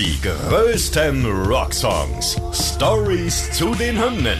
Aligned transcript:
Die 0.00 0.18
größten 0.22 1.26
Rocksongs. 1.26 2.40
Stories 2.54 3.52
zu 3.52 3.74
den 3.74 4.02
Hymnen. 4.02 4.38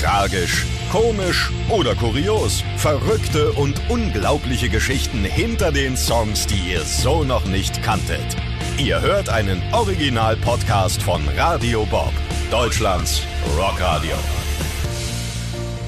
Tragisch, 0.00 0.64
komisch 0.92 1.50
oder 1.68 1.96
kurios. 1.96 2.62
Verrückte 2.76 3.50
und 3.54 3.74
unglaubliche 3.88 4.68
Geschichten 4.68 5.24
hinter 5.24 5.72
den 5.72 5.96
Songs, 5.96 6.46
die 6.46 6.70
ihr 6.70 6.82
so 6.82 7.24
noch 7.24 7.44
nicht 7.44 7.82
kanntet. 7.82 8.36
Ihr 8.78 9.00
hört 9.00 9.28
einen 9.28 9.60
Original-Podcast 9.72 11.02
von 11.02 11.22
Radio 11.36 11.84
Bob, 11.86 12.12
Deutschlands 12.52 13.20
Rockradio. 13.58 14.14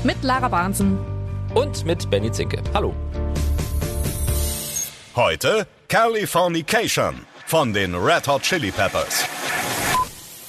Mit 0.02 0.20
Lara 0.24 0.48
Barnsen. 0.48 0.98
Und 1.54 1.86
mit 1.86 2.10
Benny 2.10 2.32
Zinke. 2.32 2.60
Hallo. 2.74 2.92
Heute 5.14 5.68
Californication 5.86 7.20
von 7.46 7.72
den 7.72 7.94
Red 7.94 8.26
Hot 8.26 8.42
Chili 8.42 8.70
Peppers. 8.70 9.24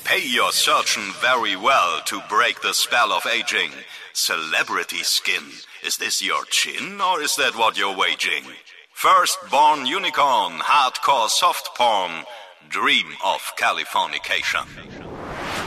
Pay 0.03 0.25
your 0.25 0.51
surgeon 0.51 1.13
very 1.21 1.55
well 1.55 2.01
to 2.05 2.21
break 2.29 2.61
the 2.61 2.73
spell 2.73 3.11
of 3.11 3.25
aging. 3.25 3.71
Celebrity 4.13 5.03
skin. 5.03 5.43
Is 5.85 5.97
this 5.97 6.21
your 6.21 6.43
chin 6.49 6.99
or 6.99 7.21
is 7.21 7.35
that 7.35 7.55
what 7.55 7.77
you're 7.77 7.95
waging? 7.95 8.43
Firstborn 8.93 9.85
unicorn, 9.85 10.59
hardcore 10.59 11.29
soft 11.29 11.75
porn. 11.77 12.23
Dream 12.69 13.05
of 13.23 13.53
Californication. 13.57 14.65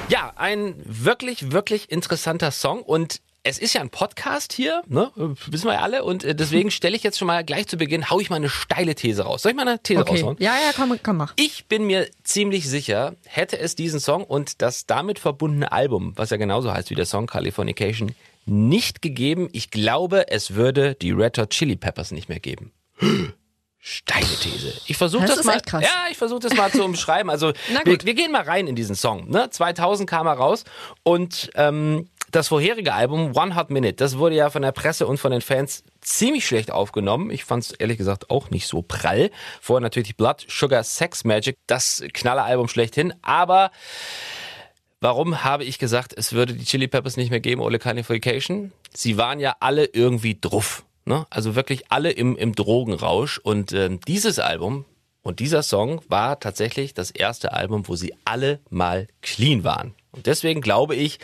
Ja, 0.08 0.32
ein 0.36 0.74
wirklich, 0.84 1.52
wirklich 1.52 1.90
interessanter 1.90 2.50
Song 2.50 2.82
und 2.82 3.20
es 3.42 3.58
ist 3.58 3.72
ja 3.72 3.80
ein 3.80 3.90
Podcast 3.90 4.52
hier, 4.52 4.82
ne? 4.86 5.10
wissen 5.16 5.66
wir 5.66 5.74
ja 5.74 5.80
alle. 5.80 6.04
Und 6.04 6.24
äh, 6.24 6.34
deswegen 6.34 6.70
stelle 6.70 6.94
ich 6.96 7.02
jetzt 7.02 7.18
schon 7.18 7.26
mal 7.26 7.42
gleich 7.44 7.66
zu 7.68 7.76
Beginn, 7.78 8.10
hau 8.10 8.20
ich 8.20 8.28
mal 8.28 8.36
eine 8.36 8.50
steile 8.50 8.94
These 8.94 9.22
raus. 9.22 9.42
Soll 9.42 9.52
ich 9.52 9.56
mal 9.56 9.66
eine 9.66 9.82
These 9.82 10.00
Okay. 10.00 10.12
raushauen? 10.16 10.36
Ja, 10.40 10.54
ja, 10.56 10.72
komm, 10.76 10.98
komm, 11.02 11.16
mach. 11.16 11.32
Ich 11.36 11.66
bin 11.66 11.84
mir 11.86 12.08
ziemlich 12.22 12.68
sicher, 12.68 13.14
hätte 13.26 13.58
es 13.58 13.74
diesen 13.76 13.98
Song 14.00 14.24
und 14.24 14.60
das 14.62 14.86
damit 14.86 15.18
verbundene 15.18 15.72
Album, 15.72 16.12
was 16.16 16.30
ja 16.30 16.36
genauso 16.36 16.72
heißt 16.72 16.90
wie 16.90 16.94
der 16.94 17.06
Song 17.06 17.26
Californication, 17.26 18.14
nicht 18.46 19.00
gegeben, 19.02 19.48
ich 19.52 19.70
glaube, 19.70 20.28
es 20.30 20.54
würde 20.54 20.94
die 20.94 21.12
Red 21.12 21.38
Hot 21.38 21.50
Chili 21.50 21.76
Peppers 21.76 22.10
nicht 22.10 22.28
mehr 22.28 22.40
geben. 22.40 22.72
Steile 23.82 24.26
These. 24.26 24.74
Ich 24.86 24.98
versuche 24.98 25.24
Das 25.24 25.36
das, 25.36 25.46
mal. 25.46 25.60
Ja, 25.80 26.06
ich 26.10 26.18
versuche 26.18 26.40
das 26.40 26.54
mal 26.54 26.70
zu 26.70 26.84
umschreiben. 26.84 27.30
Also 27.30 27.52
Na 27.72 27.80
wir, 27.84 27.92
gut. 27.96 28.04
wir 28.04 28.12
gehen 28.14 28.30
mal 28.30 28.42
rein 28.42 28.66
in 28.66 28.76
diesen 28.76 28.94
Song. 28.94 29.30
Ne? 29.30 29.48
2000 29.48 30.08
kam 30.08 30.26
er 30.26 30.34
raus 30.34 30.64
und 31.02 31.50
ähm, 31.54 32.08
das 32.30 32.48
vorherige 32.48 32.94
Album 32.94 33.36
One 33.36 33.56
Hot 33.56 33.70
Minute, 33.70 33.94
das 33.94 34.18
wurde 34.18 34.36
ja 34.36 34.50
von 34.50 34.62
der 34.62 34.72
Presse 34.72 35.06
und 35.06 35.18
von 35.18 35.32
den 35.32 35.40
Fans 35.40 35.84
ziemlich 36.00 36.46
schlecht 36.46 36.70
aufgenommen. 36.70 37.30
Ich 37.30 37.44
fand 37.44 37.64
es 37.64 37.72
ehrlich 37.72 37.98
gesagt 37.98 38.30
auch 38.30 38.50
nicht 38.50 38.66
so 38.66 38.82
prall. 38.82 39.30
Vorher 39.60 39.80
natürlich 39.80 40.16
Blood 40.16 40.46
Sugar 40.48 40.84
Sex 40.84 41.24
Magic, 41.24 41.56
das 41.66 42.02
Knalleralbum 42.12 42.68
schlechthin. 42.68 43.14
Aber 43.22 43.70
Warum 45.02 45.44
habe 45.44 45.64
ich 45.64 45.78
gesagt, 45.78 46.12
es 46.14 46.34
würde 46.34 46.52
die 46.52 46.66
Chili 46.66 46.86
Peppers 46.86 47.16
nicht 47.16 47.30
mehr 47.30 47.40
geben, 47.40 47.62
Ole 47.62 47.78
Californication? 47.78 48.70
Sie 48.92 49.16
waren 49.16 49.40
ja 49.40 49.56
alle 49.60 49.86
irgendwie 49.86 50.36
druff. 50.38 50.84
Ne? 51.06 51.26
Also 51.30 51.54
wirklich 51.54 51.90
alle 51.90 52.10
im, 52.10 52.36
im 52.36 52.54
Drogenrausch. 52.54 53.38
Und 53.38 53.72
ähm, 53.72 54.00
dieses 54.06 54.38
Album 54.38 54.84
und 55.22 55.40
dieser 55.40 55.62
Song 55.62 56.02
war 56.08 56.38
tatsächlich 56.38 56.92
das 56.92 57.10
erste 57.10 57.54
Album, 57.54 57.88
wo 57.88 57.96
sie 57.96 58.14
alle 58.26 58.60
mal 58.68 59.06
clean 59.22 59.64
waren. 59.64 59.94
Und 60.12 60.26
deswegen 60.26 60.60
glaube 60.60 60.94
ich, 60.94 61.18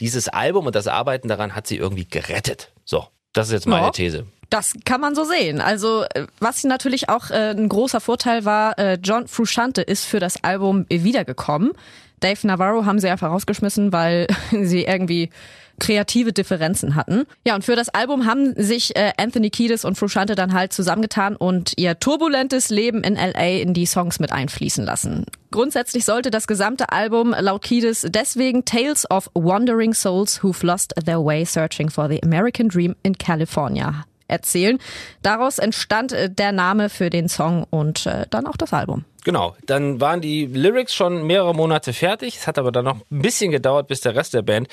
dieses 0.00 0.28
Album 0.28 0.66
und 0.66 0.74
das 0.74 0.86
Arbeiten 0.86 1.28
daran 1.28 1.54
hat 1.54 1.66
sie 1.66 1.76
irgendwie 1.76 2.06
gerettet. 2.06 2.72
So, 2.84 3.06
das 3.32 3.48
ist 3.48 3.52
jetzt 3.52 3.66
meine 3.66 3.86
Ja. 3.86 3.90
These. 3.90 4.26
Das 4.50 4.74
kann 4.84 5.00
man 5.00 5.14
so 5.14 5.24
sehen. 5.24 5.60
Also, 5.60 6.04
äh, 6.14 6.26
was 6.38 6.62
natürlich 6.64 7.08
auch 7.08 7.30
äh, 7.30 7.50
ein 7.50 7.68
großer 7.68 8.00
Vorteil 8.00 8.44
war, 8.44 8.78
äh, 8.78 8.98
John 9.02 9.26
Frusciante 9.26 9.82
ist 9.82 10.04
für 10.04 10.20
das 10.20 10.44
Album 10.44 10.86
wiedergekommen. 10.88 11.72
Dave 12.20 12.46
Navarro 12.46 12.86
haben 12.86 13.00
sie 13.00 13.08
einfach 13.08 13.30
rausgeschmissen, 13.30 13.92
weil 13.92 14.26
sie 14.50 14.84
irgendwie 14.84 15.30
kreative 15.78 16.32
Differenzen 16.32 16.94
hatten. 16.94 17.24
Ja, 17.46 17.54
und 17.54 17.64
für 17.64 17.76
das 17.76 17.88
Album 17.88 18.26
haben 18.26 18.54
sich 18.56 18.96
äh, 18.96 19.12
Anthony 19.16 19.50
Kiedis 19.50 19.84
und 19.84 19.96
Frusciante 19.96 20.34
dann 20.34 20.52
halt 20.52 20.72
zusammengetan 20.72 21.36
und 21.36 21.72
ihr 21.76 21.98
turbulentes 21.98 22.70
Leben 22.70 23.02
in 23.02 23.14
LA 23.14 23.60
in 23.60 23.74
die 23.74 23.86
Songs 23.86 24.18
mit 24.20 24.32
einfließen 24.32 24.84
lassen. 24.84 25.26
Grundsätzlich 25.50 26.04
sollte 26.04 26.30
das 26.30 26.46
gesamte 26.46 26.92
Album 26.92 27.34
laut 27.38 27.62
Kiedis 27.62 28.06
deswegen 28.08 28.64
Tales 28.64 29.10
of 29.10 29.30
Wandering 29.34 29.94
Souls 29.94 30.42
Who've 30.42 30.64
Lost 30.64 30.94
Their 31.04 31.24
Way 31.24 31.44
Searching 31.44 31.90
for 31.90 32.08
the 32.08 32.22
American 32.22 32.68
Dream 32.68 32.96
in 33.02 33.16
California 33.16 34.04
erzählen. 34.28 34.78
Daraus 35.22 35.58
entstand 35.58 36.12
äh, 36.12 36.30
der 36.30 36.52
Name 36.52 36.88
für 36.88 37.10
den 37.10 37.28
Song 37.28 37.64
und 37.70 38.06
äh, 38.06 38.26
dann 38.30 38.46
auch 38.46 38.56
das 38.56 38.72
Album. 38.72 39.04
Genau, 39.26 39.56
dann 39.66 40.00
waren 40.00 40.20
die 40.20 40.46
Lyrics 40.46 40.94
schon 40.94 41.26
mehrere 41.26 41.52
Monate 41.52 41.92
fertig. 41.92 42.36
Es 42.36 42.46
hat 42.46 42.58
aber 42.58 42.70
dann 42.70 42.84
noch 42.84 42.94
ein 43.10 43.22
bisschen 43.22 43.50
gedauert, 43.50 43.88
bis 43.88 44.00
der 44.00 44.14
Rest 44.14 44.34
der 44.34 44.42
Band 44.42 44.68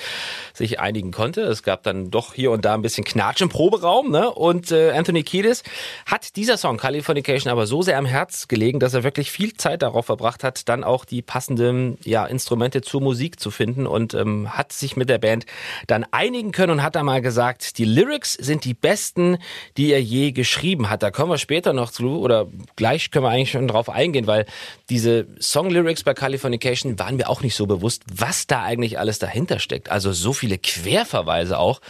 sich 0.52 0.78
einigen 0.78 1.10
konnte. 1.10 1.40
Es 1.40 1.64
gab 1.64 1.82
dann 1.82 2.12
doch 2.12 2.34
hier 2.34 2.52
und 2.52 2.64
da 2.64 2.74
ein 2.74 2.82
bisschen 2.82 3.02
Knatsch 3.02 3.40
im 3.40 3.48
Proberaum. 3.48 4.12
Ne? 4.12 4.30
Und 4.30 4.70
äh, 4.70 4.92
Anthony 4.92 5.24
Kiedis 5.24 5.64
hat 6.06 6.36
dieser 6.36 6.56
Song 6.56 6.76
Californication 6.76 7.50
aber 7.50 7.66
so 7.66 7.82
sehr 7.82 7.98
am 7.98 8.06
Herz 8.06 8.46
gelegen, 8.46 8.78
dass 8.78 8.94
er 8.94 9.02
wirklich 9.02 9.32
viel 9.32 9.54
Zeit 9.54 9.82
darauf 9.82 10.06
verbracht 10.06 10.44
hat, 10.44 10.68
dann 10.68 10.84
auch 10.84 11.04
die 11.04 11.20
passenden 11.20 11.98
ja, 12.04 12.24
Instrumente 12.24 12.80
zur 12.80 13.00
Musik 13.00 13.40
zu 13.40 13.50
finden 13.50 13.88
und 13.88 14.14
ähm, 14.14 14.56
hat 14.56 14.72
sich 14.72 14.94
mit 14.94 15.08
der 15.08 15.18
Band 15.18 15.46
dann 15.88 16.06
einigen 16.12 16.52
können 16.52 16.74
und 16.74 16.82
hat 16.84 16.94
da 16.94 17.02
mal 17.02 17.20
gesagt, 17.20 17.76
die 17.78 17.86
Lyrics 17.86 18.34
sind 18.34 18.64
die 18.64 18.74
besten, 18.74 19.38
die 19.76 19.90
er 19.90 20.00
je 20.00 20.30
geschrieben 20.30 20.90
hat. 20.90 21.02
Da 21.02 21.10
kommen 21.10 21.32
wir 21.32 21.38
später 21.38 21.72
noch 21.72 21.90
zu 21.90 22.20
oder 22.20 22.46
gleich 22.76 23.10
können 23.10 23.24
wir 23.24 23.30
eigentlich 23.30 23.50
schon 23.50 23.66
drauf 23.66 23.88
eingehen, 23.88 24.28
weil 24.28 24.43
diese 24.90 25.26
Song-Lyrics 25.40 26.02
bei 26.02 26.14
Californication 26.14 26.98
waren 26.98 27.16
mir 27.16 27.28
auch 27.28 27.42
nicht 27.42 27.54
so 27.54 27.66
bewusst, 27.66 28.02
was 28.12 28.46
da 28.46 28.62
eigentlich 28.62 28.98
alles 28.98 29.18
dahinter 29.18 29.58
steckt. 29.58 29.90
Also 29.90 30.12
so 30.12 30.32
viele 30.32 30.58
Querverweise 30.58 31.58
auch. 31.58 31.80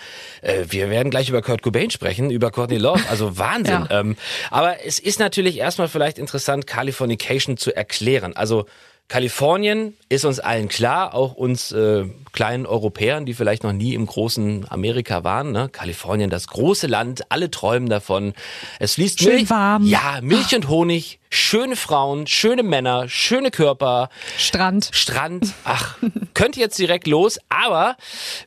Äh, 0.43 0.65
wir 0.69 0.91
werden 0.91 1.11
gleich 1.11 1.29
über 1.29 1.43
Kurt 1.43 1.63
Cobain 1.63 1.91
sprechen, 1.91 2.31
über 2.31 2.51
Courtney 2.51 2.79
Love. 2.79 3.03
Also 3.11 3.39
Wahnsinn. 3.39 3.87
Ja. 3.91 4.01
Ähm, 4.01 4.17
aber 4.51 4.85
es 4.85 4.99
ist 4.99 5.19
natürlich 5.19 5.59
erstmal 5.59 5.89
vielleicht 5.89 6.19
interessant, 6.19 6.67
Californication 6.67 7.57
zu 7.57 7.75
erklären. 7.75 8.35
Also 8.37 8.67
Kalifornien 9.09 9.95
ist 10.09 10.25
uns 10.25 10.41
allen 10.41 10.69
klar, 10.69 11.15
auch 11.15 11.35
uns 11.35 11.73
äh, 11.73 12.07
kleinen 12.33 12.65
Europäern, 12.67 13.27
die 13.27 13.35
vielleicht 13.35 13.63
noch 13.63 13.73
nie 13.73 13.95
im 13.95 14.07
großen 14.07 14.67
Amerika 14.71 15.25
waren. 15.25 15.53
Ne? 15.53 15.69
Kalifornien, 15.71 16.31
das 16.31 16.47
große 16.49 16.87
Land, 16.87 17.31
alle 17.31 17.51
träumen 17.51 17.89
davon. 17.89 18.33
Es 18.81 18.95
fließt 18.95 19.21
Schön 19.21 19.37
Milch, 19.37 19.51
warm. 19.51 19.85
ja, 19.85 20.21
Milch 20.23 20.55
und 20.55 20.69
Honig, 20.69 21.21
schöne 21.35 21.77
Frauen, 21.77 22.27
schöne 22.27 22.63
Männer, 22.63 23.09
schöne 23.09 23.51
Körper, 23.51 24.09
Strand. 24.39 24.91
Strand. 24.93 25.53
Ach, 25.65 25.97
könnte 26.35 26.61
jetzt 26.61 26.79
direkt 26.79 27.07
los. 27.07 27.39
Aber 27.49 27.97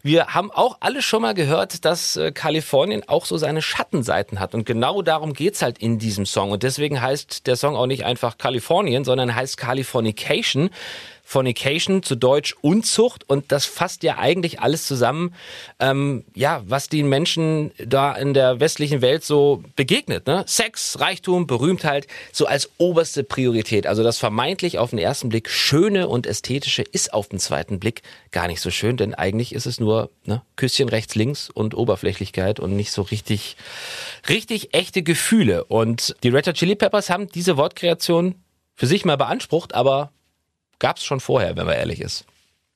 wir 0.04 0.28
haben 0.28 0.52
auch 0.52 0.78
alle 0.80 1.02
schon 1.02 1.22
mal 1.22 1.34
gehört, 1.34 1.86
dass 1.86 2.16
äh, 2.16 2.32
Kalifornien 2.32 3.04
auch 3.08 3.26
so 3.26 3.38
seine 3.38 3.62
Schattenseiten 3.62 4.40
hat. 4.40 4.56
Und 4.56 4.66
genau 4.66 5.02
darum 5.02 5.34
geht's 5.34 5.62
halt 5.62 5.78
in 5.80 6.00
diesem 6.00 6.26
Song. 6.26 6.52
Und 6.52 6.64
deswegen 6.64 7.02
heißt 7.02 7.46
der 7.48 7.58
Song 7.58 7.76
auch 7.76 7.88
nicht 7.88 8.06
einfach 8.06 8.38
Kalifornien, 8.38 9.04
sondern 9.04 9.36
heißt 9.36 9.58
Californication. 9.58 10.70
Fornication 11.30 12.04
zu 12.04 12.16
Deutsch 12.16 12.56
Unzucht 12.62 13.30
und 13.30 13.52
das 13.52 13.66
fasst 13.66 14.02
ja 14.04 14.18
eigentlich 14.18 14.62
alles 14.62 14.88
zusammen, 14.88 15.34
ähm, 15.78 16.24
ja, 16.34 16.64
was 16.66 16.88
den 16.88 17.10
Menschen 17.10 17.72
da 17.86 18.16
in 18.16 18.34
der 18.34 18.62
westlichen 18.62 19.02
Welt 19.02 19.26
so 19.26 19.62
begegnet. 19.76 20.26
Ne? 20.26 20.46
Sex, 20.48 21.02
Reichtum, 21.02 21.46
Berühmtheit, 21.46 22.08
so 22.32 22.46
als 22.46 22.70
oberste 22.78 23.26
Priorität. 23.26 23.88
Also 23.88 24.04
das 24.04 24.20
vermeintlich 24.20 24.80
auf 24.80 24.92
den 24.92 25.00
ersten 25.00 25.28
Blick 25.28 25.50
Schöne 25.50 26.08
und 26.08 26.26
Ästhetische 26.26 26.82
ist 26.82 27.14
auf 27.14 27.28
den 27.28 27.40
zweiten 27.40 27.78
Blick 27.82 28.04
gar 28.32 28.48
nicht 28.48 28.62
so 28.62 28.72
schön, 28.72 28.96
denn 28.96 29.14
eigentlich 29.14 29.54
ist 29.54 29.66
es 29.66 29.82
nur 29.82 30.10
ne, 30.24 30.42
Küsschen 30.56 30.88
rechts, 30.88 31.16
links 31.16 31.50
und 31.50 31.76
Oberflächlichkeit 31.76 32.62
und 32.62 32.74
nicht 32.74 32.94
so 32.94 33.02
richtig, 33.02 33.58
richtig 34.30 34.74
echte 34.74 35.04
Gefühle. 35.04 35.66
Und 35.66 36.16
die 36.24 36.30
Red 36.30 36.48
Hot 36.48 36.56
Chili 36.56 36.76
Peppers 36.76 37.10
haben 37.10 37.28
diese 37.28 37.58
Wortkreation 37.58 38.36
für 38.76 38.88
sich 38.88 39.04
mal 39.04 39.18
beansprucht, 39.18 39.76
aber 39.76 40.12
gab's 40.80 41.04
schon 41.04 41.20
vorher, 41.20 41.56
wenn 41.56 41.66
man 41.66 41.76
ehrlich 41.76 42.02
ist. 42.02 42.26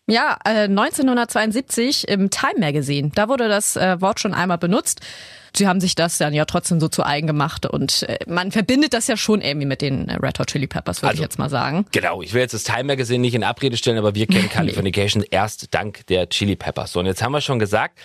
Ja, 0.07 0.37
äh, 0.45 0.67
1972 0.67 2.07
im 2.07 2.29
Time 2.29 2.59
Magazine, 2.59 3.11
da 3.13 3.29
wurde 3.29 3.47
das 3.47 3.75
äh, 3.75 4.01
Wort 4.01 4.19
schon 4.19 4.33
einmal 4.33 4.57
benutzt. 4.57 4.99
Sie 5.55 5.67
haben 5.67 5.79
sich 5.81 5.95
das 5.95 6.17
dann 6.17 6.33
ja 6.33 6.45
trotzdem 6.45 6.79
so 6.79 6.87
zu 6.87 7.05
eigen 7.05 7.27
gemacht 7.27 7.65
und 7.65 8.03
äh, 8.03 8.19
man 8.27 8.51
verbindet 8.51 8.93
das 8.93 9.07
ja 9.07 9.15
schon 9.17 9.41
irgendwie 9.41 9.67
mit 9.67 9.81
den 9.81 10.07
äh, 10.09 10.15
Red 10.15 10.39
Hot 10.39 10.47
Chili 10.47 10.67
Peppers, 10.67 11.01
würde 11.01 11.11
Also- 11.11 11.21
ich 11.21 11.25
jetzt 11.25 11.39
mal 11.39 11.49
sagen. 11.49 11.85
Genau, 11.91 12.21
ich 12.21 12.33
will 12.33 12.41
jetzt 12.41 12.53
das 12.53 12.63
Time 12.63 12.85
Magazine 12.85 13.19
nicht 13.19 13.35
in 13.35 13.43
Abrede 13.43 13.77
stellen, 13.77 13.97
aber 13.97 14.15
wir 14.15 14.27
kennen 14.27 14.49
Californication 14.53 15.23
erst 15.29 15.73
dank 15.73 16.05
der 16.07 16.27
Chili 16.29 16.55
Peppers. 16.55 16.93
So, 16.93 16.99
und 16.99 17.05
jetzt 17.05 17.21
haben 17.21 17.31
wir 17.33 17.41
schon 17.41 17.59
gesagt, 17.59 17.99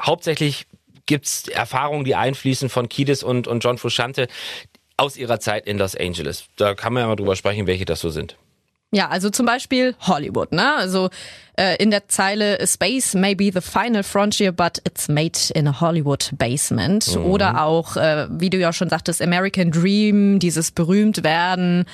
hauptsächlich 0.00 0.66
gibt's 1.06 1.48
Erfahrungen, 1.48 2.04
die 2.04 2.14
einfließen 2.14 2.68
von 2.68 2.88
Kiedis 2.88 3.22
und, 3.22 3.46
und 3.48 3.62
John 3.62 3.76
Frusciante 3.76 4.28
aus 4.96 5.16
ihrer 5.16 5.40
Zeit 5.40 5.66
in 5.66 5.78
Los 5.78 5.94
Angeles. 5.96 6.44
Da 6.56 6.74
kann 6.74 6.92
man 6.92 7.02
ja 7.02 7.06
mal 7.08 7.16
drüber 7.16 7.36
sprechen, 7.36 7.66
welche 7.66 7.84
das 7.84 8.00
so 8.00 8.08
sind. 8.10 8.36
Ja, 8.94 9.08
also 9.08 9.28
zum 9.28 9.44
Beispiel 9.44 9.96
Hollywood, 10.00 10.52
ne? 10.52 10.76
Also 10.76 11.10
äh, 11.56 11.76
in 11.82 11.90
der 11.90 12.08
Zeile 12.08 12.64
Space 12.64 13.14
may 13.14 13.34
be 13.34 13.50
the 13.52 13.60
final 13.60 14.02
frontier, 14.02 14.52
but 14.52 14.80
it's 14.86 15.08
made 15.08 15.38
in 15.54 15.66
a 15.66 15.80
Hollywood 15.80 16.30
basement. 16.38 17.16
Mhm. 17.16 17.24
Oder 17.24 17.62
auch, 17.64 17.96
äh, 17.96 18.28
wie 18.30 18.50
du 18.50 18.58
ja 18.58 18.72
schon 18.72 18.88
sagtest, 18.88 19.20
American 19.20 19.72
Dream, 19.72 20.38
dieses 20.38 20.70
berühmt 20.70 21.24
werden. 21.24 21.86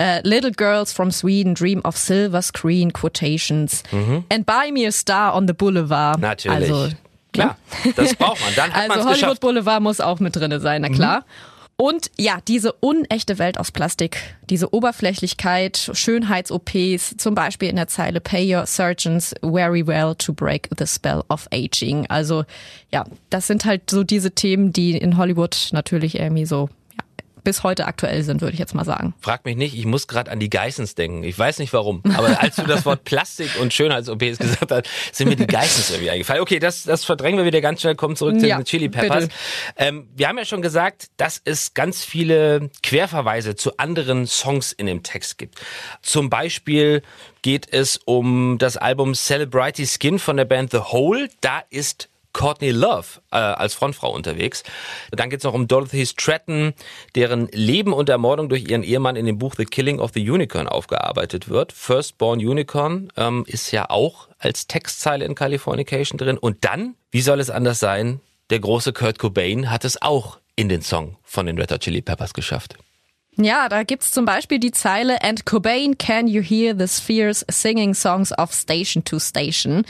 Uh, 0.00 0.20
Little 0.22 0.52
Girls 0.52 0.90
from 0.92 1.10
Sweden 1.10 1.54
dream 1.54 1.82
of 1.84 1.98
silver 1.98 2.40
screen 2.40 2.92
quotations. 2.92 3.82
Mhm. 3.92 4.24
And 4.30 4.46
buy 4.46 4.70
me 4.72 4.86
a 4.86 4.90
star 4.90 5.34
on 5.34 5.46
the 5.46 5.52
boulevard. 5.52 6.18
Natürlich. 6.18 6.72
Also, 6.72 6.94
klar, 7.32 7.58
das 7.94 8.14
braucht 8.14 8.40
man. 8.40 8.54
Dann 8.56 8.72
hat 8.72 8.82
also 8.90 8.94
Hollywood 8.94 9.14
geschafft. 9.14 9.40
Boulevard 9.40 9.82
muss 9.82 10.00
auch 10.00 10.18
mit 10.18 10.34
drinne 10.34 10.60
sein, 10.60 10.80
na 10.80 10.88
klar. 10.88 11.20
Mhm. 11.20 11.51
Und 11.82 12.12
ja, 12.16 12.38
diese 12.46 12.74
unechte 12.74 13.40
Welt 13.40 13.58
aus 13.58 13.72
Plastik, 13.72 14.36
diese 14.48 14.72
Oberflächlichkeit, 14.72 15.90
Schönheits-OPs, 15.92 17.16
zum 17.16 17.34
Beispiel 17.34 17.70
in 17.70 17.74
der 17.74 17.88
Zeile 17.88 18.20
Pay 18.20 18.54
your 18.54 18.66
surgeons 18.66 19.34
very 19.42 19.84
well 19.84 20.14
to 20.14 20.32
break 20.32 20.68
the 20.78 20.86
spell 20.86 21.24
of 21.28 21.48
aging. 21.52 22.06
Also 22.06 22.44
ja, 22.92 23.04
das 23.30 23.48
sind 23.48 23.64
halt 23.64 23.90
so 23.90 24.04
diese 24.04 24.30
Themen, 24.30 24.72
die 24.72 24.96
in 24.96 25.16
Hollywood 25.16 25.70
natürlich 25.72 26.20
irgendwie 26.20 26.46
so 26.46 26.68
bis 27.44 27.62
heute 27.62 27.86
aktuell 27.86 28.22
sind, 28.22 28.40
würde 28.40 28.54
ich 28.54 28.58
jetzt 28.58 28.74
mal 28.74 28.84
sagen. 28.84 29.14
Frag 29.20 29.44
mich 29.44 29.56
nicht, 29.56 29.76
ich 29.76 29.86
muss 29.86 30.06
gerade 30.06 30.30
an 30.30 30.40
die 30.40 30.50
Geissens 30.50 30.94
denken. 30.94 31.24
Ich 31.24 31.38
weiß 31.38 31.58
nicht 31.58 31.72
warum. 31.72 32.02
Aber 32.14 32.40
als 32.40 32.56
du 32.56 32.62
das 32.62 32.84
Wort 32.86 33.04
Plastik 33.04 33.50
und 33.60 33.72
Schönheits-OPs 33.72 34.38
gesagt 34.38 34.70
hast, 34.70 34.84
sind 35.12 35.28
mir 35.28 35.36
die 35.36 35.46
Geissens 35.46 35.90
irgendwie 35.90 36.10
eingefallen. 36.10 36.42
Okay, 36.42 36.58
das, 36.58 36.84
das 36.84 37.04
verdrängen 37.04 37.38
wir 37.38 37.44
wieder 37.44 37.60
ganz 37.60 37.80
schnell, 37.80 37.94
kommen 37.94 38.16
zurück 38.16 38.38
zu 38.38 38.46
ja, 38.46 38.56
den 38.56 38.64
Chili 38.64 38.88
Peppers. 38.88 39.28
Ähm, 39.76 40.08
wir 40.14 40.28
haben 40.28 40.38
ja 40.38 40.44
schon 40.44 40.62
gesagt, 40.62 41.08
dass 41.16 41.40
es 41.44 41.74
ganz 41.74 42.04
viele 42.04 42.70
Querverweise 42.82 43.56
zu 43.56 43.76
anderen 43.76 44.26
Songs 44.26 44.72
in 44.72 44.86
dem 44.86 45.02
Text 45.02 45.38
gibt. 45.38 45.60
Zum 46.02 46.30
Beispiel 46.30 47.02
geht 47.42 47.72
es 47.72 47.98
um 48.04 48.56
das 48.58 48.76
Album 48.76 49.14
Celebrity 49.14 49.86
Skin 49.86 50.18
von 50.18 50.36
der 50.36 50.44
Band 50.44 50.70
The 50.70 50.78
Hole. 50.78 51.28
Da 51.40 51.62
ist 51.70 52.08
Courtney 52.32 52.70
Love 52.70 53.20
äh, 53.30 53.36
als 53.36 53.74
Frontfrau 53.74 54.12
unterwegs. 54.12 54.62
Dann 55.10 55.30
geht 55.30 55.40
es 55.40 55.44
noch 55.44 55.54
um 55.54 55.68
Dorothy 55.68 56.06
Stratton, 56.06 56.72
deren 57.14 57.48
Leben 57.48 57.92
und 57.92 58.08
Ermordung 58.08 58.48
durch 58.48 58.68
ihren 58.68 58.82
Ehemann 58.82 59.16
in 59.16 59.26
dem 59.26 59.38
Buch 59.38 59.54
The 59.56 59.64
Killing 59.64 60.00
of 60.00 60.12
the 60.14 60.28
Unicorn 60.28 60.68
aufgearbeitet 60.68 61.48
wird. 61.48 61.72
Firstborn 61.72 62.38
Unicorn 62.38 63.12
ähm, 63.16 63.44
ist 63.46 63.70
ja 63.70 63.90
auch 63.90 64.28
als 64.38 64.66
Textzeile 64.66 65.24
in 65.24 65.34
Californication 65.34 66.18
drin. 66.18 66.38
Und 66.38 66.64
dann, 66.64 66.94
wie 67.10 67.20
soll 67.20 67.40
es 67.40 67.50
anders 67.50 67.78
sein, 67.78 68.20
der 68.50 68.60
große 68.60 68.92
Kurt 68.92 69.18
Cobain 69.18 69.70
hat 69.70 69.84
es 69.84 70.00
auch 70.00 70.38
in 70.56 70.68
den 70.68 70.82
Song 70.82 71.16
von 71.22 71.46
den 71.46 71.58
Red 71.58 71.72
Hot 71.72 71.80
Chili 71.80 72.02
Peppers 72.02 72.34
geschafft. 72.34 72.76
Ja, 73.36 73.70
da 73.70 73.82
gibt's 73.82 74.10
zum 74.10 74.26
Beispiel 74.26 74.58
die 74.58 74.72
Zeile 74.72 75.22
And 75.22 75.46
Cobain, 75.46 75.96
can 75.96 76.26
you 76.26 76.42
hear 76.42 76.74
the 76.78 76.86
spheres 76.86 77.44
singing 77.50 77.94
songs 77.94 78.30
of 78.38 78.52
station 78.52 79.04
to 79.04 79.18
station? 79.18 79.84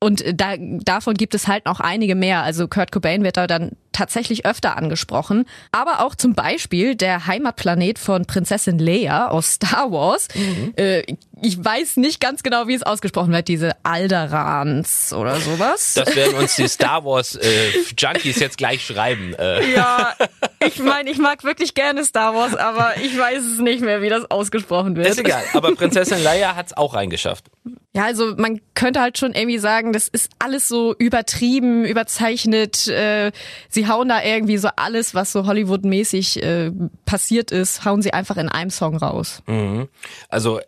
Und 0.00 0.22
da, 0.40 0.54
davon 0.58 1.14
gibt 1.14 1.34
es 1.34 1.48
halt 1.48 1.66
noch 1.66 1.80
einige 1.80 2.14
mehr. 2.14 2.42
Also 2.42 2.68
Kurt 2.68 2.92
Cobain 2.92 3.24
wird 3.24 3.36
da 3.36 3.46
dann 3.46 3.72
tatsächlich 3.92 4.46
öfter 4.46 4.76
angesprochen. 4.76 5.46
Aber 5.72 6.04
auch 6.04 6.14
zum 6.14 6.34
Beispiel 6.34 6.94
der 6.94 7.26
Heimatplanet 7.26 7.98
von 7.98 8.26
Prinzessin 8.26 8.78
Leia 8.78 9.28
aus 9.28 9.54
Star 9.54 9.90
Wars. 9.90 10.28
Mhm. 10.34 10.72
Äh, 10.76 11.02
ich 11.40 11.62
weiß 11.62 11.98
nicht 11.98 12.20
ganz 12.20 12.42
genau, 12.42 12.66
wie 12.66 12.74
es 12.74 12.82
ausgesprochen 12.82 13.32
wird, 13.32 13.48
diese 13.48 13.72
Alderans 13.84 15.12
oder 15.12 15.40
sowas. 15.40 15.94
Das 16.08 16.14
werden 16.14 16.36
uns 16.36 16.56
die 16.56 16.68
Star 16.68 17.04
Wars 17.04 17.34
äh, 17.34 17.70
Junkies 17.96 18.38
jetzt 18.38 18.56
gleich 18.56 18.84
schreiben. 18.84 19.34
Äh. 19.34 19.74
Ja, 19.74 20.14
ich 20.64 20.78
meine, 20.78 21.10
ich 21.10 21.18
mag 21.18 21.44
wirklich 21.44 21.74
gerne 21.74 22.04
Star 22.04 22.34
Wars, 22.34 22.54
aber 22.54 22.94
ich 23.02 23.18
weiß 23.18 23.44
es 23.44 23.58
nicht 23.58 23.80
mehr, 23.80 24.00
wie 24.00 24.08
das 24.08 24.30
ausgesprochen 24.30 24.96
wird. 24.96 25.08
Ist 25.08 25.18
egal, 25.18 25.42
aber 25.54 25.74
Prinzessin 25.74 26.22
Leia 26.22 26.54
hat's 26.54 26.72
auch 26.76 26.94
reingeschafft. 26.94 27.46
Ja, 27.94 28.04
also 28.04 28.34
man 28.36 28.60
könnte 28.74 29.00
halt 29.00 29.18
schon 29.18 29.32
irgendwie 29.32 29.58
sagen, 29.58 29.92
das 29.92 30.08
ist 30.08 30.30
alles 30.38 30.68
so 30.68 30.94
übertrieben, 30.96 31.84
überzeichnet. 31.84 32.86
Äh, 32.86 33.32
sie 33.78 33.86
hauen 33.86 34.08
da 34.08 34.22
irgendwie 34.22 34.58
so 34.58 34.68
alles, 34.74 35.14
was 35.14 35.30
so 35.30 35.46
Hollywood-mäßig 35.46 36.42
äh, 36.42 36.72
passiert 37.04 37.52
ist, 37.52 37.84
hauen 37.84 38.02
sie 38.02 38.12
einfach 38.12 38.36
in 38.36 38.48
einem 38.48 38.70
Song 38.70 38.96
raus. 38.96 39.42
Mhm. 39.46 39.88
Also 40.28 40.60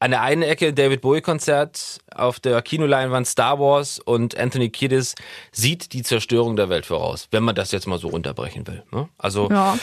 an 0.00 0.10
der 0.10 0.22
einen 0.22 0.42
Ecke 0.42 0.74
David 0.74 1.00
Bowie 1.00 1.20
Konzert, 1.20 2.00
auf 2.12 2.40
der 2.40 2.60
Kinoleinwand 2.62 3.26
Star 3.28 3.60
Wars 3.60 4.00
und 4.00 4.36
Anthony 4.36 4.68
Kiedis 4.68 5.14
sieht 5.52 5.92
die 5.92 6.02
Zerstörung 6.02 6.56
der 6.56 6.68
Welt 6.68 6.86
voraus, 6.86 7.28
wenn 7.30 7.44
man 7.44 7.54
das 7.54 7.70
jetzt 7.70 7.86
mal 7.86 7.98
so 7.98 8.08
unterbrechen 8.08 8.66
will. 8.66 8.82
Ne? 8.90 9.08
Also 9.16 9.48
ja. 9.48 9.78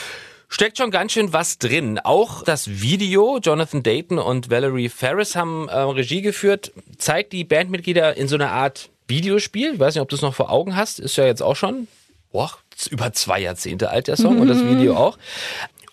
Steckt 0.49 0.77
schon 0.77 0.91
ganz 0.91 1.13
schön 1.13 1.33
was 1.33 1.57
drin. 1.57 1.99
Auch 2.03 2.43
das 2.43 2.81
Video, 2.81 3.39
Jonathan 3.39 3.81
Dayton 3.81 4.19
und 4.19 4.51
Valerie 4.51 4.89
Ferris 4.89 5.35
haben 5.35 5.67
äh, 5.67 5.77
Regie 5.77 6.21
geführt, 6.21 6.71
zeigt 6.99 7.33
die 7.33 7.43
Bandmitglieder 7.43 8.15
in 8.17 8.27
so 8.27 8.35
einer 8.35 8.51
Art 8.51 8.91
Videospiel. 9.07 9.73
Ich 9.73 9.79
weiß 9.79 9.95
nicht, 9.95 10.01
ob 10.01 10.09
du 10.09 10.15
es 10.15 10.21
noch 10.21 10.35
vor 10.35 10.51
Augen 10.51 10.75
hast. 10.75 10.99
Ist 10.99 11.15
ja 11.15 11.25
jetzt 11.25 11.41
auch 11.41 11.55
schon 11.55 11.87
boah, 12.33 12.51
über 12.89 13.13
zwei 13.13 13.39
Jahrzehnte 13.39 13.89
alt, 13.89 14.07
der 14.07 14.17
Song, 14.17 14.35
mhm. 14.35 14.41
und 14.41 14.47
das 14.47 14.63
Video 14.63 14.95
auch. 14.95 15.17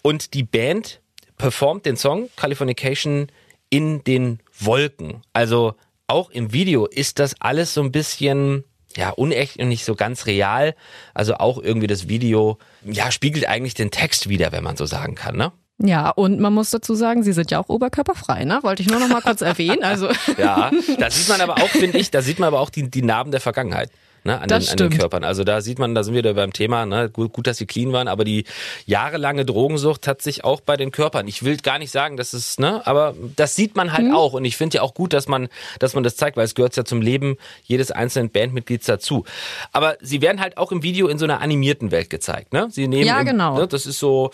Und 0.02 0.34
die 0.34 0.42
Band 0.42 1.00
performt 1.36 1.86
den 1.86 1.96
Song 1.96 2.28
Californication 2.36 3.28
in 3.70 4.04
den 4.04 4.40
Wolken. 4.58 5.22
Also 5.32 5.74
auch 6.06 6.30
im 6.30 6.52
Video 6.52 6.86
ist 6.86 7.18
das 7.18 7.40
alles 7.40 7.72
so 7.74 7.82
ein 7.82 7.92
bisschen 7.92 8.64
ja, 8.96 9.10
unecht 9.10 9.58
und 9.58 9.68
nicht 9.68 9.84
so 9.84 9.94
ganz 9.94 10.26
real. 10.26 10.74
Also 11.14 11.34
auch 11.34 11.62
irgendwie 11.62 11.86
das 11.86 12.08
Video, 12.08 12.58
ja, 12.84 13.10
spiegelt 13.10 13.48
eigentlich 13.48 13.74
den 13.74 13.90
Text 13.90 14.28
wieder, 14.28 14.52
wenn 14.52 14.64
man 14.64 14.76
so 14.76 14.86
sagen 14.86 15.14
kann, 15.14 15.36
ne? 15.36 15.52
Ja, 15.82 16.10
und 16.10 16.40
man 16.40 16.52
muss 16.52 16.68
dazu 16.70 16.94
sagen, 16.94 17.22
sie 17.22 17.32
sind 17.32 17.50
ja 17.50 17.58
auch 17.58 17.70
oberkörperfrei, 17.70 18.44
ne? 18.44 18.58
Wollte 18.62 18.82
ich 18.82 18.90
nur 18.90 19.00
noch 19.00 19.08
mal 19.08 19.22
kurz 19.22 19.40
erwähnen. 19.40 19.82
Also 19.82 20.08
ja, 20.36 20.70
da 20.98 21.10
sieht 21.10 21.28
man 21.28 21.40
aber 21.40 21.54
auch, 21.54 21.68
finde 21.68 21.98
ich, 21.98 22.10
da 22.10 22.20
sieht 22.20 22.38
man 22.38 22.48
aber 22.48 22.60
auch 22.60 22.70
die, 22.70 22.90
die 22.90 23.02
Narben 23.02 23.30
der 23.30 23.40
Vergangenheit 23.40 23.90
ne, 24.24 24.40
an, 24.40 24.48
den, 24.48 24.68
an 24.68 24.76
den 24.76 24.90
Körpern. 24.90 25.24
Also 25.24 25.44
da 25.44 25.60
sieht 25.60 25.78
man, 25.78 25.94
da 25.94 26.02
sind 26.02 26.14
wir 26.14 26.18
wieder 26.18 26.34
beim 26.34 26.52
Thema, 26.52 26.86
ne, 26.86 27.08
gut, 27.10 27.32
gut, 27.32 27.46
dass 27.46 27.58
sie 27.58 27.66
clean 27.66 27.92
waren, 27.92 28.08
aber 28.08 28.24
die 28.24 28.44
jahrelange 28.86 29.44
Drogensucht 29.44 30.06
hat 30.06 30.22
sich 30.22 30.44
auch 30.44 30.60
bei 30.60 30.76
den 30.76 30.90
Körpern. 30.90 31.28
Ich 31.28 31.42
will 31.42 31.56
gar 31.56 31.78
nicht 31.78 31.90
sagen, 31.90 32.16
dass 32.16 32.32
es, 32.32 32.58
ne, 32.58 32.86
aber 32.86 33.14
das 33.36 33.54
sieht 33.54 33.76
man 33.76 33.92
halt 33.92 34.08
mhm. 34.08 34.14
auch 34.14 34.32
und 34.32 34.44
ich 34.44 34.56
finde 34.56 34.76
ja 34.76 34.82
auch 34.82 34.94
gut, 34.94 35.12
dass 35.12 35.28
man, 35.28 35.48
dass 35.78 35.94
man 35.94 36.02
das 36.02 36.16
zeigt, 36.16 36.36
weil 36.36 36.44
es 36.44 36.54
gehört 36.54 36.76
ja 36.76 36.84
zum 36.84 37.02
Leben 37.02 37.36
jedes 37.64 37.90
einzelnen 37.90 38.30
Bandmitglieds 38.30 38.86
dazu. 38.86 39.24
Aber 39.72 39.96
sie 40.00 40.20
werden 40.20 40.40
halt 40.40 40.56
auch 40.56 40.72
im 40.72 40.82
Video 40.82 41.08
in 41.08 41.18
so 41.18 41.24
einer 41.24 41.40
animierten 41.40 41.90
Welt 41.90 42.10
gezeigt, 42.10 42.52
ne? 42.52 42.68
Sie 42.70 42.88
nehmen, 42.88 43.06
ja, 43.06 43.22
genau. 43.22 43.56
Ne, 43.56 43.66
das 43.66 43.86
ist 43.86 43.98
so 43.98 44.30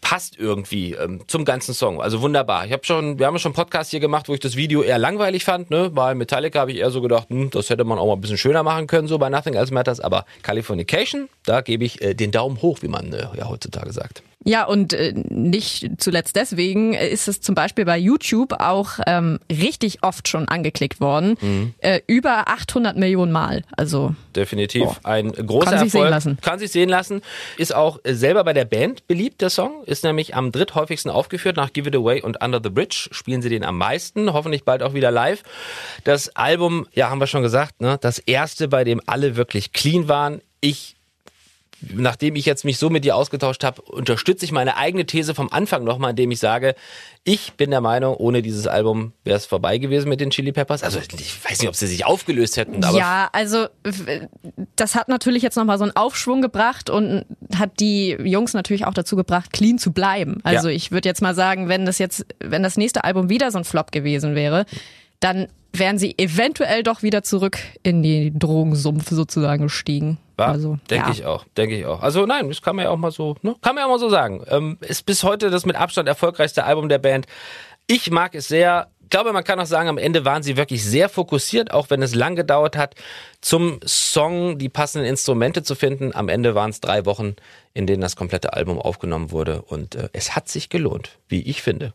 passt 0.00 0.38
irgendwie 0.38 0.94
ähm, 0.94 1.22
zum 1.26 1.44
ganzen 1.44 1.74
Song. 1.74 2.00
Also 2.00 2.20
wunderbar. 2.20 2.66
Ich 2.66 2.72
habe 2.72 2.84
schon, 2.84 3.18
wir 3.18 3.26
haben 3.26 3.38
schon 3.38 3.50
einen 3.50 3.56
Podcast 3.56 3.90
hier 3.90 4.00
gemacht, 4.00 4.28
wo 4.28 4.34
ich 4.34 4.40
das 4.40 4.56
Video 4.56 4.82
eher 4.82 4.98
langweilig 4.98 5.44
fand, 5.44 5.70
ne? 5.70 5.90
Bei 5.90 6.14
Metallica 6.14 6.60
habe 6.60 6.72
ich 6.72 6.78
eher 6.78 6.90
so 6.90 7.00
gedacht, 7.00 7.28
hm, 7.28 7.50
das 7.50 7.70
hätte 7.70 7.84
man 7.84 7.98
auch 7.98 8.06
mal 8.06 8.14
ein 8.14 8.20
bisschen 8.20 8.38
schöner 8.38 8.62
machen 8.62 8.86
können 8.86 8.97
können, 8.98 9.08
so 9.08 9.18
bei 9.18 9.30
Nothing 9.30 9.54
Else 9.54 9.72
Matters, 9.72 10.00
aber 10.00 10.24
Californication, 10.42 11.28
da 11.44 11.60
gebe 11.60 11.84
ich 11.84 12.02
äh, 12.02 12.14
den 12.14 12.32
Daumen 12.32 12.60
hoch, 12.62 12.78
wie 12.82 12.88
man 12.88 13.12
äh, 13.12 13.28
ja 13.36 13.48
heutzutage 13.48 13.92
sagt. 13.92 14.22
Ja, 14.44 14.64
und 14.64 14.92
äh, 14.92 15.14
nicht 15.28 15.90
zuletzt 15.98 16.36
deswegen 16.36 16.94
ist 16.94 17.26
es 17.26 17.40
zum 17.40 17.56
Beispiel 17.56 17.84
bei 17.84 17.98
YouTube 17.98 18.52
auch 18.60 19.00
ähm, 19.06 19.40
richtig 19.50 20.02
oft 20.02 20.28
schon 20.28 20.46
angeklickt 20.46 21.00
worden. 21.00 21.36
Mhm. 21.40 21.74
Äh, 21.78 22.00
über 22.06 22.48
800 22.48 22.96
Millionen 22.96 23.32
Mal. 23.32 23.64
Also 23.76 24.14
definitiv 24.36 24.84
boah. 24.84 24.96
ein 25.02 25.32
großer 25.32 25.64
Kann 25.64 25.74
Erfolg. 25.74 25.90
Sich 25.90 25.92
sehen 25.92 26.08
lassen. 26.08 26.38
Kann 26.40 26.58
sich 26.60 26.70
sehen 26.70 26.88
lassen. 26.88 27.22
Ist 27.56 27.74
auch 27.74 27.98
selber 28.04 28.44
bei 28.44 28.52
der 28.52 28.64
Band 28.64 29.08
beliebt, 29.08 29.40
der 29.40 29.50
Song. 29.50 29.82
Ist 29.84 30.04
nämlich 30.04 30.36
am 30.36 30.52
dritthäufigsten 30.52 31.10
aufgeführt. 31.10 31.56
Nach 31.56 31.72
Give 31.72 31.88
It 31.88 31.96
Away 31.96 32.22
und 32.22 32.42
Under 32.42 32.60
the 32.62 32.70
Bridge 32.70 33.08
spielen 33.10 33.42
sie 33.42 33.48
den 33.48 33.64
am 33.64 33.76
meisten. 33.76 34.32
Hoffentlich 34.32 34.64
bald 34.64 34.84
auch 34.84 34.94
wieder 34.94 35.10
live. 35.10 35.42
Das 36.04 36.34
Album, 36.36 36.86
ja, 36.92 37.10
haben 37.10 37.20
wir 37.20 37.26
schon 37.26 37.42
gesagt, 37.42 37.80
ne? 37.80 37.98
das 38.00 38.20
erste, 38.20 38.68
bei 38.68 38.84
dem 38.84 39.00
alle 39.06 39.34
wirklich 39.34 39.72
clean 39.72 40.08
waren. 40.08 40.40
Ich 40.60 40.97
nachdem 41.80 42.34
ich 42.36 42.44
jetzt 42.44 42.64
mich 42.64 42.78
so 42.78 42.90
mit 42.90 43.04
dir 43.04 43.14
ausgetauscht 43.14 43.62
habe, 43.62 43.82
unterstütze 43.82 44.44
ich 44.44 44.52
meine 44.52 44.76
eigene 44.76 45.06
These 45.06 45.34
vom 45.34 45.52
Anfang 45.52 45.84
nochmal, 45.84 46.10
indem 46.10 46.30
ich 46.30 46.40
sage, 46.40 46.74
ich 47.24 47.52
bin 47.54 47.70
der 47.70 47.80
Meinung, 47.80 48.16
ohne 48.16 48.42
dieses 48.42 48.66
Album 48.66 49.12
wäre 49.22 49.36
es 49.36 49.46
vorbei 49.46 49.78
gewesen 49.78 50.08
mit 50.08 50.20
den 50.20 50.30
Chili 50.30 50.52
Peppers. 50.52 50.82
Also 50.82 50.98
ich 50.98 51.44
weiß 51.44 51.60
nicht, 51.60 51.68
ob 51.68 51.76
sie 51.76 51.86
sich 51.86 52.04
aufgelöst 52.04 52.56
hätten. 52.56 52.82
Aber 52.82 52.96
ja, 52.96 53.28
also 53.32 53.66
das 54.76 54.94
hat 54.94 55.08
natürlich 55.08 55.42
jetzt 55.42 55.56
nochmal 55.56 55.78
so 55.78 55.84
einen 55.84 55.94
Aufschwung 55.94 56.42
gebracht 56.42 56.90
und 56.90 57.24
hat 57.54 57.80
die 57.80 58.16
Jungs 58.22 58.54
natürlich 58.54 58.86
auch 58.86 58.94
dazu 58.94 59.14
gebracht, 59.14 59.52
clean 59.52 59.78
zu 59.78 59.92
bleiben. 59.92 60.40
Also 60.42 60.68
ja. 60.68 60.74
ich 60.74 60.90
würde 60.90 61.08
jetzt 61.08 61.22
mal 61.22 61.34
sagen, 61.34 61.68
wenn 61.68 61.86
das 61.86 61.98
jetzt, 61.98 62.26
wenn 62.40 62.62
das 62.62 62.76
nächste 62.76 63.04
Album 63.04 63.28
wieder 63.28 63.50
so 63.52 63.58
ein 63.58 63.64
Flop 63.64 63.92
gewesen 63.92 64.34
wäre, 64.34 64.66
dann 65.20 65.48
wären 65.72 65.98
sie 65.98 66.16
eventuell 66.18 66.82
doch 66.82 67.02
wieder 67.02 67.22
zurück 67.22 67.58
in 67.82 68.02
die 68.02 68.32
Drogensumpf 68.36 69.10
sozusagen 69.10 69.64
gestiegen. 69.64 70.18
War, 70.36 70.48
also, 70.48 70.78
denke 70.88 71.08
ja. 71.08 71.12
ich 71.12 71.26
auch, 71.26 71.44
denke 71.56 71.76
ich 71.76 71.86
auch. 71.86 72.00
Also 72.00 72.24
nein, 72.24 72.48
das 72.48 72.62
kann 72.62 72.76
man 72.76 72.84
ja 72.84 72.90
auch 72.90 72.96
mal 72.96 73.10
so, 73.10 73.36
ne? 73.42 73.56
kann 73.60 73.74
man 73.74 73.82
ja 73.82 73.86
auch 73.86 73.90
mal 73.90 73.98
so 73.98 74.08
sagen. 74.08 74.44
Ähm, 74.48 74.78
ist 74.80 75.04
bis 75.04 75.24
heute 75.24 75.50
das 75.50 75.66
mit 75.66 75.76
Abstand 75.76 76.08
erfolgreichste 76.08 76.64
Album 76.64 76.88
der 76.88 76.98
Band. 76.98 77.26
Ich 77.86 78.10
mag 78.10 78.34
es 78.34 78.48
sehr. 78.48 78.88
Ich 79.02 79.10
glaube, 79.10 79.32
man 79.32 79.42
kann 79.42 79.58
auch 79.58 79.66
sagen, 79.66 79.88
am 79.88 79.96
Ende 79.96 80.26
waren 80.26 80.42
sie 80.42 80.58
wirklich 80.58 80.84
sehr 80.84 81.08
fokussiert, 81.08 81.72
auch 81.72 81.88
wenn 81.88 82.02
es 82.02 82.14
lang 82.14 82.36
gedauert 82.36 82.76
hat, 82.76 82.94
zum 83.40 83.80
Song 83.82 84.58
die 84.58 84.68
passenden 84.68 85.08
Instrumente 85.08 85.62
zu 85.62 85.74
finden. 85.74 86.14
Am 86.14 86.28
Ende 86.28 86.54
waren 86.54 86.68
es 86.68 86.80
drei 86.80 87.06
Wochen, 87.06 87.34
in 87.72 87.86
denen 87.86 88.02
das 88.02 88.16
komplette 88.16 88.52
Album 88.52 88.78
aufgenommen 88.78 89.30
wurde 89.30 89.62
und 89.62 89.94
äh, 89.94 90.10
es 90.12 90.36
hat 90.36 90.48
sich 90.50 90.68
gelohnt, 90.68 91.18
wie 91.26 91.40
ich 91.40 91.62
finde. 91.62 91.94